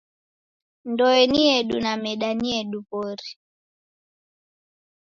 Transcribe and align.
Ndoe 0.91 1.21
ni 1.31 1.41
yedu 1.47 1.79
na 1.85 1.93
meda 2.03 2.29
ni 2.39 2.47
yedu 2.55 2.77
w'ori. 2.89 3.29